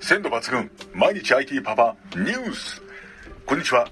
[0.00, 0.70] 鮮度抜群。
[0.94, 2.82] 毎日 IT パパニュース。
[3.44, 3.86] こんにちは。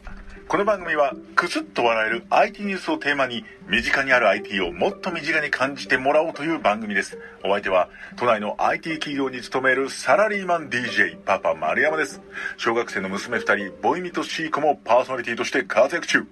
[0.48, 7.18] この番組はクスッと笑える IT ニュースをテーマに身近にある IT をもっと身近に感じてもらおうという番組です。
[7.44, 12.22] お相手は都内の IT 企業に勤めるサラリーマン DJ パパ丸山です。
[12.56, 16.27] 小学生の娘2人ボイミとシーコもパーソナリティとして活躍中。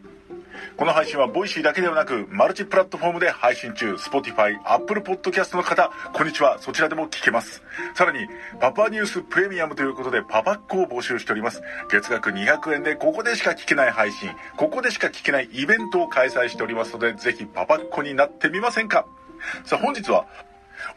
[0.76, 7.62] この配信は Voicy だけではなく、マルチプラットフォームで配信中、Spotify、Apple Podcast の方、こんにちは、そちらでも聞けます。
[7.94, 8.26] さらに、
[8.60, 11.62] パパニュースプレミアムということで、パパッコを募集しております。
[11.90, 19.06] 月額200円で、ここでしか聞けない配信、ここでしか聞けないイベントを開催しておりますので、ぜひパパッコになってみませんか
[19.64, 20.26] さあ、本日は、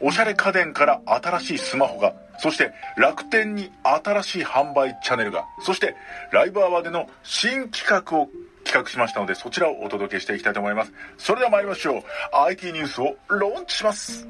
[0.00, 5.94] おしゃれ家電から新しいスマホが、そして楽天に新しい販売チャンネルが、そして
[6.32, 8.28] ライブアワーでの新企画を
[8.70, 10.92] 企画しましたので、そちらをお届けしていきたいと思います。
[11.18, 12.02] それでは参りましょう。
[12.46, 14.28] IT ニュースをローンチします。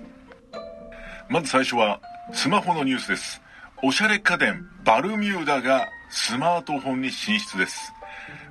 [1.28, 2.00] まず最初は、
[2.32, 3.42] スマホのニュースです。
[3.82, 7.92] おしゃれ家電、バルミューダがスマートフォンに進出です。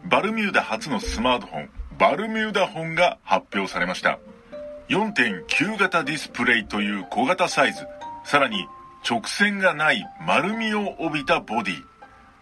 [0.05, 4.19] バルミューダ初のスマートフォン、バルミューダ本が発表されました。
[4.89, 7.87] 4.9型ディスプレイという小型サイズ、
[8.25, 8.67] さらに
[9.09, 11.83] 直線がない丸みを帯びたボディ、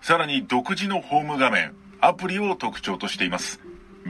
[0.01, 1.73] さらに独自のホーム画面、
[2.07, 3.59] アプリを特徴としています。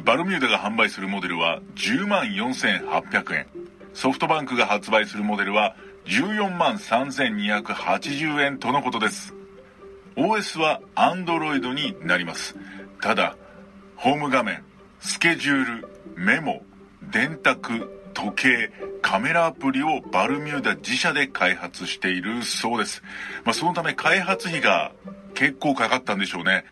[0.06, 3.48] バルミューダが販売するモデルは10万4800円。
[3.96, 9.34] ソフトバンクが発売するモデルは14万3280円とのことです。
[10.16, 12.56] OS は Android になります。
[13.02, 13.36] ただ、
[13.96, 14.64] ホーム画面、
[15.00, 16.62] スケジュール、メモ、
[17.02, 23.02] 電卓、時計、カメラアプリをバルミューダ自社で開発しているそうです。
[23.44, 24.92] まあ、そのため開発費が
[25.34, 26.66] 結構かかったんでしょうね。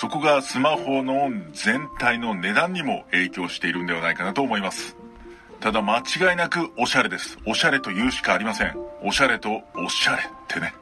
[0.00, 4.96] そこがスマホの全体の値段にも影響しているんではないかなと思います。
[5.58, 7.36] ただ間違いなくおしゃれです。
[7.44, 8.76] おしゃれと言うしかありません。
[9.02, 10.72] おしゃれとおしゃれってね。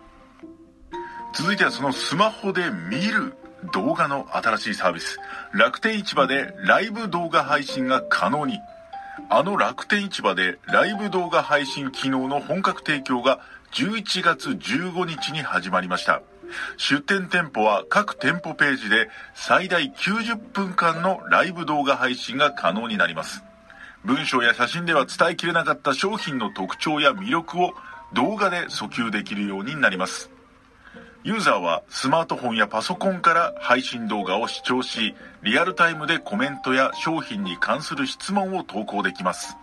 [1.32, 3.34] 続いてはそのスマホで見る
[3.72, 5.18] 動画の新しいサービス。
[5.54, 8.58] 楽天市場でライブ動画配信が可能に。
[9.30, 13.40] あの楽天市場でライブ動画配信機能の本格提供が
[13.72, 16.20] 11月15日に始まりました。
[16.76, 23.42] 出店店舗は各店舗ページで最大90分間のライブ動画配信が可能になります。
[24.04, 27.74] 文章や写真では伝えきれなかった商品の特徴や魅力を
[28.12, 30.30] 動画で訴求できるようになります。
[31.24, 39.56] ユーザーはスマートフォンやパソコンから配信動画を視聴し、リアルタイムでコメントや商品に関する質問を投稿できます。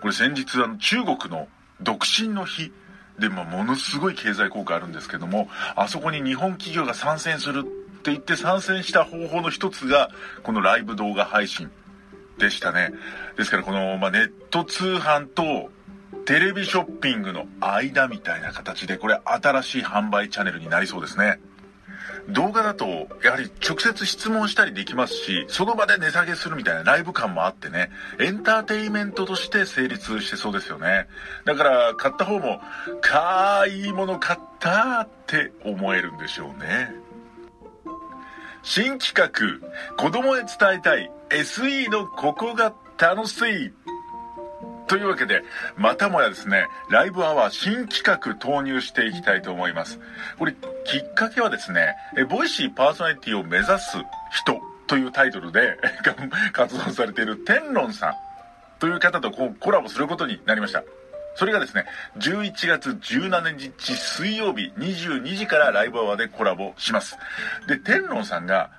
[0.00, 1.46] これ先日あの中国の
[1.80, 2.72] 独身の日
[3.18, 10.10] で、まあ、ものすごい経済効果あるんですけども、あそこに日本企業が参戦するって言って参戦した方法の一つが、
[10.42, 11.70] このライブ動画配信
[12.38, 12.92] でしたね。
[13.36, 15.70] ですからこの、まあ、ネット通販と
[16.24, 21.40] テレビショッピングの間みたいな形で、これ新しい販売チャンネルになりそうですね。
[22.28, 31.06] 動画だと、やはり直接質問したりできますし、その場で値下げするみたいなライブ感もあってね、エンターテイメントとして成立してそうですよね。
[31.44, 32.60] だから、買った方も、
[33.00, 36.94] かーいいもの買ったって思えるんでしょうね。
[38.62, 43.72] 新企画、子供へ伝えたい SE のここが楽しい。
[44.86, 45.42] というわけで、
[45.76, 49.98] またもやですね、ライブアワー新企画投入していきたいと思います。
[50.38, 50.54] これ、
[50.84, 53.98] きっかけはですね、えボイシーパーソナリティを目指す
[54.32, 55.76] 人というタイトルで
[56.52, 58.14] 活動されている天論さん
[58.78, 60.82] という方とコラボすることになりました。
[61.34, 61.84] それがですね、
[62.18, 67.16] 11月17日水曜日22時からライブアワーでコラボします。
[67.66, 68.70] で、天論さんが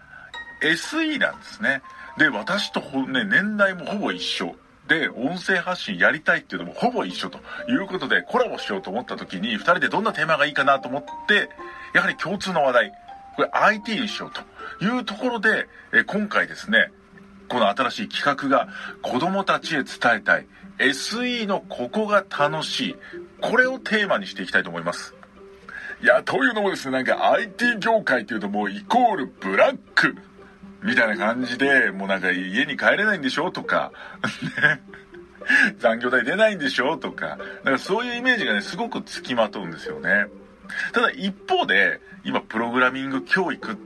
[0.62, 1.82] SE なんですね。
[2.18, 4.56] で、私とね、年代もほぼ一緒。
[4.88, 7.40] で、音声発信やりたいっていうのもほぼ一緒と
[7.70, 11.50] いうことで、コラボしようと思った時に、二人でどんなテーマがいいかなと思って、
[11.94, 12.92] やはり共通の話題、
[13.36, 14.32] これ IT にしよう
[14.80, 16.92] というところで、え今回ですね、
[17.50, 18.68] この新しい企画が
[19.02, 19.88] 子供たちへ伝
[20.18, 20.48] えたい
[20.80, 22.96] SE のここが楽しい。
[23.42, 25.16] これをテーマにしていきたいと思います。
[26.02, 30.16] いや、というのもですね、なんか IT 業界っていうともうイコールブラック
[30.84, 33.52] みたいな感じで、もうなんか家に帰れないんでしょ？
[33.52, 33.92] とか、
[34.62, 34.82] ね。
[35.80, 36.98] 残業代出ないんでしょ？
[36.98, 40.26] とか、だかそういうイメージがね、すごくつきまとうんですよね。
[40.92, 43.78] ただ一方で、今プログラミング教育、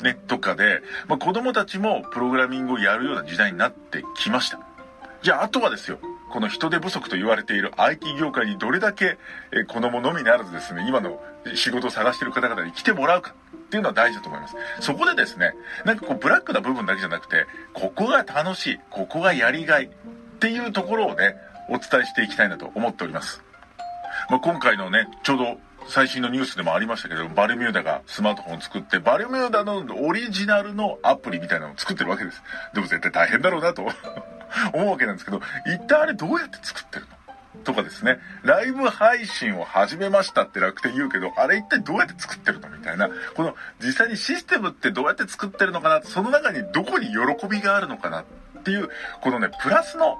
[0.00, 4.58] ね、とかで、まあ、子供たちもプログラミングをやるような時代になってきました。
[5.22, 5.98] じゃああとはですよ、
[6.30, 9.18] この人手不足と言われている IT 業界にどれだけ、
[9.52, 11.20] え子供のみならずですね、今の
[11.54, 14.56] 仕事を探している方々に来てもらうかっていうのは大事だと思います。
[14.80, 15.54] そこでですね、
[15.84, 19.88] なんかこうブラックな部分だけじゃなくて、ここが楽しい、ここがやりがいっ
[20.38, 21.36] ていうところをね、
[21.68, 23.42] お伝えしていきたいなと思っております。
[24.30, 32.42] まあ、今回のね、ちょうど最新のニュースでもありましたけど、バルミューダがスマートフォンを作って、バルミューダのオリジナルのアプリみたいなのを作ってるわけです。
[32.74, 33.90] でも絶対大変だろうなと
[34.72, 37.64] 思うわけなんですけど、一体あれどうやって作ってるの？
[37.64, 46.02] とかですね、ライブ配信を始めましたって楽天言うけど、あれ一体どうやって作ってるのみたいな、この実際にシステムってどうやって作ってるのかな？
[46.02, 48.24] その中にどこに喜びがあるのかなっ
[48.62, 48.88] ていう、
[49.22, 50.18] このね、プラスの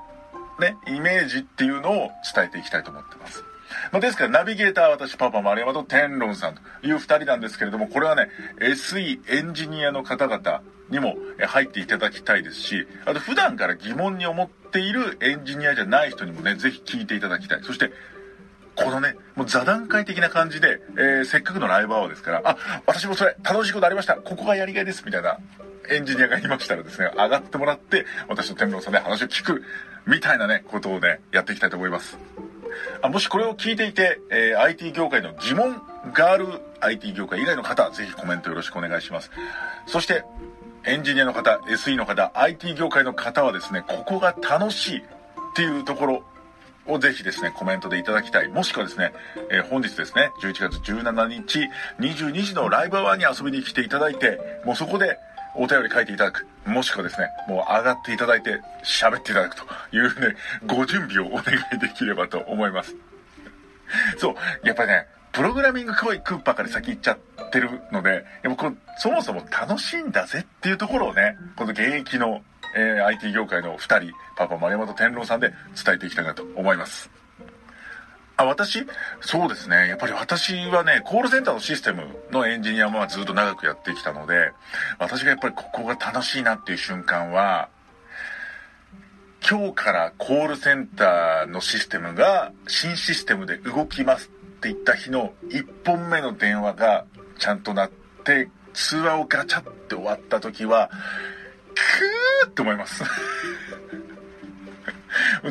[0.58, 3.44] ね、イメージっていうのを伝えていきたいと思ってます。
[3.92, 8.28] まあ、ですから、ナビゲーターは私、パパ丸山と天論さんという二人なんですけれども、これはね、
[8.60, 11.16] SE エンジニアの方々にも
[11.46, 17.60] 入っていただきたいですし、あと普段から疑問に思っているエンジニアじゃない人にもね、ぜひ聞いていただきたい。
[17.62, 17.92] そして、
[18.74, 22.56] このね、もう座談会的な感じで、えー、せっかくのライブアワーですから、あ、
[22.86, 24.14] 私もそれ楽しいことありました。
[24.14, 25.02] ここがやりがいです。
[25.04, 25.38] みたいな
[25.90, 29.64] エンジニアがいましたらですね、上がってもらって、私と天皇さんで話を聞く、
[30.06, 32.18] みたいなね、ことをね、やっていきたいと思います。
[33.02, 35.80] あもしこれを聞いていて、えー、IT 業界の疑問
[36.12, 36.46] がある
[36.80, 39.30] IT 業界以外の方、ぜひコメントよろしくお願いします。
[39.86, 40.24] そして、
[40.84, 45.02] エンジニアの方、SE の方、IT 業界の方はですね、ここが楽しいっ
[45.54, 46.22] ていうところ
[46.86, 48.48] をぜひですね、コメントでいただきたい。
[48.48, 49.12] もしくはですね、
[49.50, 51.68] えー、本日ですね、11月17日、
[52.00, 55.18] 22時のライブアワーに遊びに来ていただいて、もうそこで
[55.58, 56.46] お便り書いていただく。
[56.66, 62.94] もしくはですね、もう上がっていただいて喋っていただくというね、ご準備をお願いできればと思います。
[64.18, 64.34] そう、
[64.66, 72.42] やっぱりね、プログラミング教育ばかり先行っちゃってるので、やっぱこそもそも楽しいんだぜっていうところをね、この現役の、
[72.76, 75.52] えー、IT 業界の2人、パパ丸山と天狼さんで
[75.84, 77.17] 伝えていきたいなと思います。
[78.38, 78.86] あ、私？
[79.20, 79.88] そうですね。
[79.88, 84.52] やっぱり私はね、コールセンターのシステムのエンジニアもずっと長くやってきたので、
[85.00, 87.68] 私がやっぱりここが楽しいなっていう瞬間は、
[89.48, 94.30] 今日からコールセンターのシステムが新システムで動きますっ
[94.60, 97.06] て言った日の1本目の電話が
[97.40, 97.90] ちゃんとなっ
[98.22, 100.90] て、通話をガチャって終わった時は、
[101.74, 103.02] クーって思います。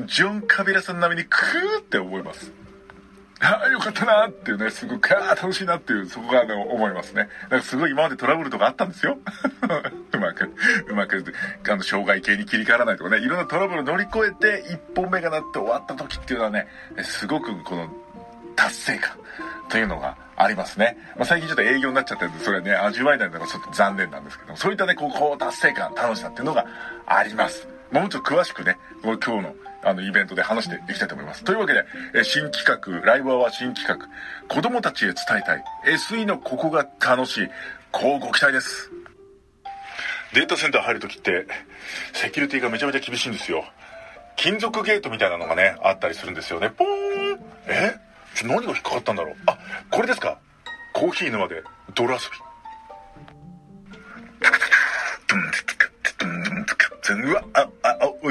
[0.06, 2.54] ジョン・カビラさん並みにクーって思います。
[3.40, 7.30] ああ、よかったなっていうね、すごく、ああ、楽しいなっていう、そこがね、思いますね。
[7.50, 9.18] だかすごい今までトラブルとかあったんですよ。
[10.14, 10.54] うまく、
[10.88, 11.24] うまく、
[11.70, 16.68] あの、障害系に切り替わらないとかね、いろんなトラブルを乗り越えて、一本目がなって終わった時っていうのはね、
[17.04, 17.90] すごくこの、
[18.56, 19.16] 達成感
[19.70, 20.98] というのがありますね。
[21.16, 26.66] まあ、最近ちょっと営業になっちゃってるんで、それはね、味わえないのがちょっと残念なんですけども、そういったね、こう、こう達成感、楽しさっていうのが
[27.06, 27.68] あります。
[27.92, 29.56] もうちょっと詳しくね、今日の
[29.88, 31.46] あの、イベントで話していきたいと思います。
[31.46, 34.08] というわけで、え新企画、ライブアワー新企画、
[34.54, 37.48] 子供たちへ伝えたい、SE のここが楽しい、
[37.94, 38.92] こうご期待です。
[40.34, 41.48] データセンター入るときって、
[42.12, 43.64] セキュリティがめちゃめちゃ厳しいんですよ。
[44.36, 46.70] 金属ゲートみたいなのがね、あったりするんですよね。
[46.70, 47.96] ポーンえ？
[48.36, 49.58] ちょ、何が引っかかったんだろうあ、
[49.90, 50.38] これですか
[50.94, 51.64] コーヒー沼で
[51.96, 52.26] 泥遊び。
[57.30, 57.70] うわ、あ、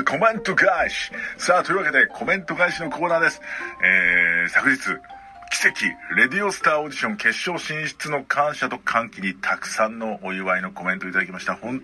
[0.05, 1.13] コメント返し。
[1.39, 3.41] さあ、というわけで、コメント返しのコーナーです。
[3.83, 4.79] えー、昨日、
[5.51, 5.87] 奇跡、
[6.17, 11.55] レディオスターオーディション決勝進出の感謝と歓喜にたくさんのお祝いのコメントいただきました。
[11.55, 11.83] 本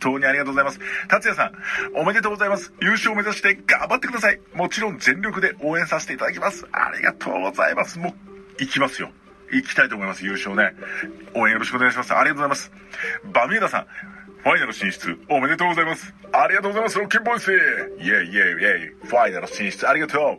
[0.00, 0.80] 当にありがとうございます。
[1.08, 1.52] 達也さん、
[1.96, 2.72] おめでとうございます。
[2.82, 4.40] 優勝を目指して頑張ってください。
[4.54, 6.66] もちろん全力で応援させていただきます。
[6.72, 7.98] ありがとうございます。
[7.98, 8.14] もう、
[8.60, 9.10] 行きますよ。
[9.50, 10.74] 行きたいと思います、優勝ね。
[11.34, 12.14] 応援よろしくお願いします。
[12.14, 12.72] ありがとうございます。
[13.32, 13.86] バミューダさん、
[14.44, 16.14] ファイナル進出、おめでとうございます。
[16.30, 17.50] ありがとうございます、ロッキンボイス。
[17.50, 18.94] イェイイェイイェイ。
[19.06, 20.38] ファイナル進出、ありがと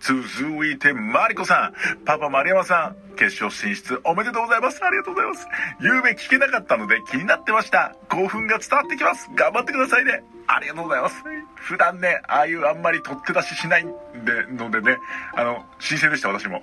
[0.00, 2.04] 続いて、マリコさん。
[2.04, 3.05] パパ、丸山さん。
[3.16, 4.84] 決勝進出、おめでとうございます。
[4.84, 5.48] ありがとうございます。
[5.80, 7.96] 夕べ聞けなかったので気になってました。
[8.08, 9.28] 興奮が伝わってきます。
[9.34, 10.22] 頑張ってくださいね。
[10.46, 11.16] ありがとうございます。
[11.56, 13.88] 普段ね、ああいうあんまり取って出ししないん
[14.24, 14.98] で、のでね、
[15.34, 16.60] あの、新鮮でした、私も。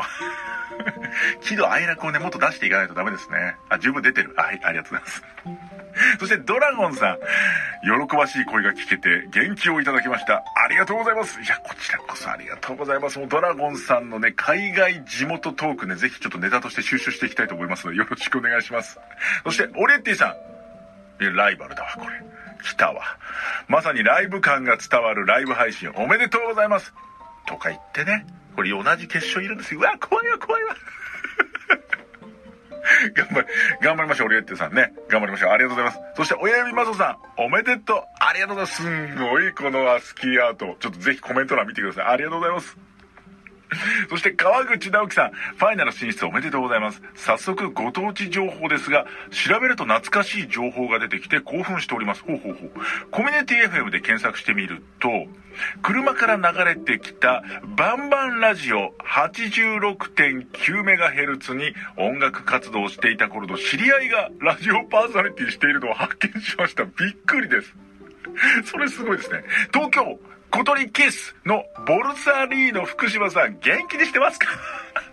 [1.41, 3.55] 喜怒哀楽をね、もっと出していかないとダメですね。
[3.69, 4.33] あ、十分出てる。
[4.35, 5.23] はい、ありがとうございます。
[6.19, 7.17] そしてドラゴンさん、
[8.07, 10.43] 喜ばしい声が聞けて元気をいただきました。
[10.65, 11.39] ありがとうございます。
[11.41, 13.19] いや、こちらこそありがとうございます。
[13.19, 18.99] もうドラゴンさんのね、海外地元トークね、ぜひちょっとネタとして収集していきたいと思いますので、よろしくお願いします。
[19.45, 20.35] そして、オレッティさ
[21.19, 21.35] ん。
[21.35, 22.21] ライバルだわ、これ。
[22.61, 23.01] 来たわ。
[23.67, 26.93] まさにライブ感が伝わるライブ配信おめでとうございます。
[27.45, 29.79] とか言ってね、これ同じ決勝いるんですよ。
[29.79, 30.75] うわ、怖いわ、怖いわ。
[33.15, 33.47] 頑張り、
[33.81, 34.93] 頑張りましょう、オリエッティさんね。
[35.07, 35.51] 頑張りましょう。
[35.51, 35.99] ありがとうございます。
[36.17, 38.03] そして、親指マソさん、おめでとう。
[38.19, 38.83] ありがとうございます。
[38.83, 40.75] すんごい、このアスキーアート。
[40.79, 42.05] ちょっとぜひコメント欄見てください。
[42.07, 42.77] ありがとうございます。
[44.09, 47.01] そして川口直樹さん、ファイナル進出おめでとうございます。
[47.15, 52.23] 早速ご当地情報ですが、調べると懐かしい情報が出てきて興奮しております。
[52.23, 52.71] ほうほうほう。
[53.11, 55.27] コミュニティ FM で検索してみると、
[55.81, 57.43] 車から流れてきた
[57.75, 66.85] バンバンラジオ 86.9MHz に音楽活動をしていた頃の知り合いがラジオパーソナリティしているのを発見しました。
[66.85, 66.93] びっ
[67.25, 67.75] くりです。
[68.65, 69.43] それすごいですね。
[69.71, 70.19] 東京
[70.55, 74.49] 小鳥キスのボルサリーノ福島さん、元気にしてますか？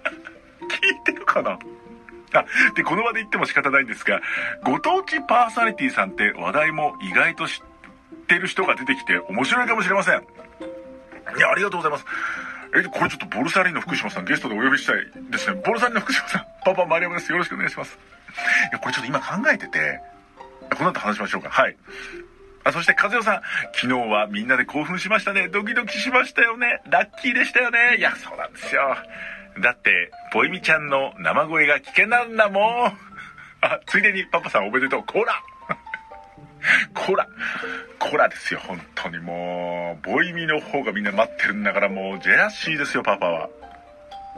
[0.68, 1.58] 聞いてるかな？
[2.34, 2.44] あ、
[2.74, 4.20] で、この場で言っても仕方ないんですが、
[4.62, 10.20] ご当地パーソナリティさんって話題も意外と知ってる人が出てきて面白いかもしれません。
[10.20, 12.04] いや、ありがとうございます。
[12.76, 14.96] え、これちょっとボルサリーノ福島さんゲストでお呼びしたい
[15.30, 15.58] ですね。
[15.64, 17.32] ボルサリーノ福島さん、パパマリアムです。
[17.32, 17.98] よろしくお願いします。
[18.70, 20.00] いや、これちょっと今考えてて、
[20.76, 21.48] この後話しましょうか。
[21.48, 21.74] はい。
[22.64, 23.42] あ、そして和代さん、
[23.74, 25.48] 昨日はみんなで興奮しましたね。
[25.48, 26.82] ドキドキしましたよね。
[26.90, 27.96] ラッキーでしたよね。
[27.98, 28.96] いや、そうなんですよ。
[29.60, 32.98] だって、ぽいみちゃんの生声が聞けなんだもん。
[33.62, 35.04] あ、ついでにパパさんおめでとう。
[35.04, 35.42] こら
[36.94, 37.26] こら
[37.98, 40.06] こらですよ、本当にもう。
[40.06, 43.48] ボイミの方がみんな待ってるんだからもう、ジェラシーですよ、パパは。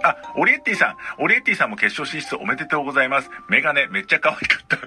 [0.04, 0.96] あ、オリエッティさん。
[1.22, 3.30] オリエッティさんも決勝進出おめでとうございます。
[3.48, 4.78] メガネめっちゃ可愛かった。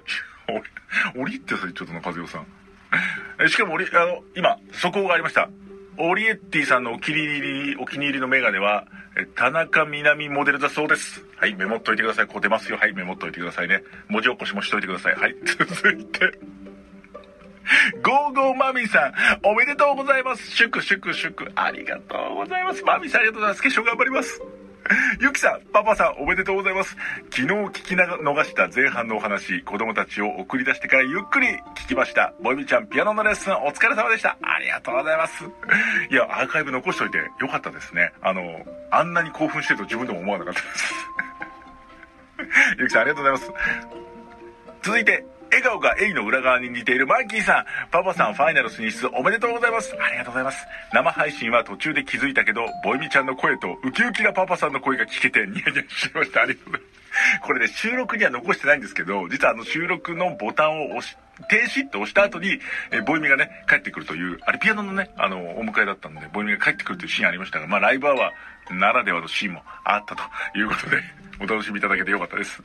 [1.18, 2.65] オリエッティさんちょっとな、和代さん。
[3.48, 5.50] しかも、あの、今、速報がありました。
[5.98, 8.86] オリエッティさんのお気に入り、お気に入りのメガネは、
[9.36, 11.26] 田中みな実モデルだそうです。
[11.38, 12.28] はい、メモっといてください。
[12.28, 12.78] こう出ますよ。
[12.78, 13.82] はい、メモっといてくださいね。
[14.10, 15.16] 文字起こしもしといてください。
[15.16, 16.38] はい、 続いて。
[18.04, 20.52] ゴーゴーマミさん、おめでとうございます。
[20.52, 21.52] 祝祝祝。
[21.56, 22.84] ありがとうございます。
[22.84, 23.64] マミさんありがとうございます。
[23.64, 24.42] 決勝頑張ります。
[25.20, 26.96] ゆきさん、パパさん、おめでとうございます。
[27.32, 32.34] 昨日聞き逃した前半のお話、子供たちを送り出してからゆっくり聞きました。
[32.42, 34.38] ボイミちゃん、ピアノのレッスンお疲れ様でした。
[34.42, 35.44] ありがとうございます。
[36.10, 38.12] いや、アーカイブ残しといてよかったですね。
[38.22, 40.94] あの、あんなに興奮してると自分でも思わなかったです。
[42.78, 43.66] ゆきさん、ありがとうございます。
[44.84, 45.26] 続いて、
[45.56, 47.66] 笑顔がエイの裏側に似ているマッキーさん。
[47.90, 49.96] パパさんファイナル進出おめでとうございます。
[49.98, 50.66] ありがとうございます。
[50.94, 56.42] 生配信は途中で気づいたけど、ボイミちゃんの声とウキウキなパパさんの声が聞けてニヤニヤしました。
[56.42, 57.42] ありがとうございます。
[57.42, 61.16] これね、収録には残してないんですけど、実はあの収録のボタンを押し、
[61.50, 62.60] 停止って押した後に、
[62.92, 70.24] えボイミがね、帰ってくるという、あれピアノのね、あの、お迎えだったので、ボイミが帰ってくるというシーンありましたが、まあライブアワーならではのシーンもあったと
[70.58, 71.02] いうことで、
[71.40, 72.62] お楽しみいただけてよかったです。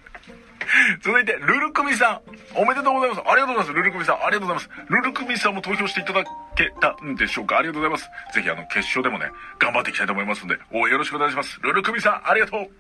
[1.02, 2.21] 続いて、ルルクミさん。
[2.55, 3.23] おめでとうございます。
[3.26, 3.73] ありがとうございます。
[3.73, 4.17] ルルクミさん。
[4.17, 4.71] ありがとうございます。
[4.88, 6.25] ルルクミさんも投票していただ
[6.55, 7.59] けたんでしょうか？
[7.59, 8.11] ありがとうございます。
[8.35, 11.61] ぜひ、あの、決勝でもね、頑張っていきたいと思いますので、応援よろしくお願いします。
[11.62, 12.71] ルルクミさん、ありがとう。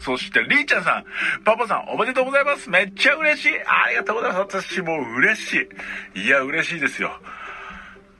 [0.00, 1.04] そして、リーちゃんさん。
[1.44, 2.70] パパさん、おめでとうございます。
[2.70, 3.52] めっちゃ嬉しい。
[3.66, 4.40] ありがとうございます。
[4.58, 5.68] 私も嬉し
[6.14, 6.22] い。
[6.22, 7.20] いや、嬉しいですよ。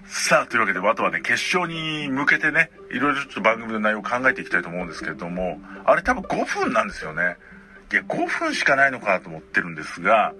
[0.04, 7.36] さあ、というわけで、あとはね、決勝に向けてね、いろいろちょっと番組の内容を考えていきたいと思うんですけれども、あれ多分5分なんですよね。
[7.92, 10.32] いや、5分しかないのかなと思ってるんですが、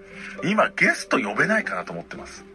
[0.43, 2.45] 今ゲスト呼べないかなと思ってます。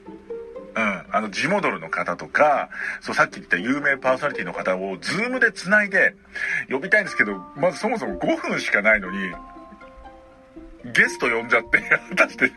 [0.76, 1.02] うん。
[1.10, 2.68] あの、ジモドルの方とか、
[3.00, 6.14] そう、さっき言った有名パーソナリティの方を、ズームで繋いで、
[6.70, 9.18] 呼びたいんですけど、まずそもそも5分しかないのに、
[10.92, 12.52] ゲスト呼んじゃって、 果たして、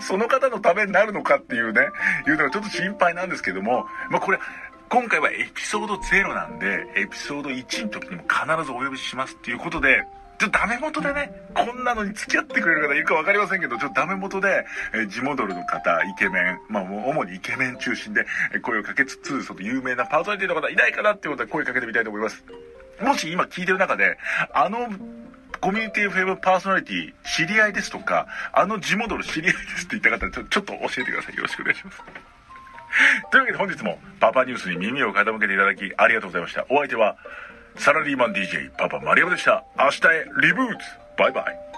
[0.00, 1.88] その方のためになるのかっていうね、
[2.26, 4.38] いうのがちょっと心配なんですけども、まあ、これ、
[4.88, 10.04] 今回はエピソード0なんで、エピソード1の時にも必ずお呼びしますっていうことで、
[10.38, 22.44] ちょっとダメ元でね、こんなのに付き合ってくれる方いるか分かりませんけど、ちょっとダメ元で、えー、ジモドルの方、イケメン、まあ主にイケメン中心で、え、声をかけつつ、その有名なパーソナリティの方いないかなっていうことで声かけてみたいと思います。
[23.00, 24.18] もし今聞いてる中で、
[24.52, 24.88] あの、
[25.60, 31.36] コミュニティ FM パーソナリティ知り合いですとか、あのジモドル知り合いですって言った方ちょ、ちょっと教えてください。
[31.36, 32.02] よろしくお願いします。
[33.30, 36.66] というわけで本日もパパニュースに耳を傾けていただきありがとうございました。
[36.70, 37.16] お相手は、
[37.76, 39.64] サラリーマン DJ パパマリアムでした。
[39.78, 40.84] 明日へリブーツ
[41.18, 41.73] バイバイ。